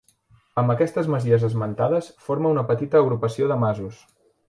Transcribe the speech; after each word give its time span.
Amb 0.61 0.73
aquestes 0.73 1.09
masies 1.15 1.45
esmentades, 1.49 2.09
forma 2.31 2.57
una 2.57 2.67
petita 2.73 3.01
agrupació 3.07 3.53
de 3.55 3.63
masos. 3.69 4.05